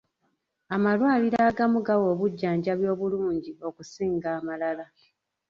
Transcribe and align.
Amalwaliro 0.75 1.37
agamu 1.49 1.79
gawa 1.87 2.05
obujjanjabi 2.13 2.85
obulungi 2.93 3.51
okusinga 3.67 4.27
amalala. 4.37 4.85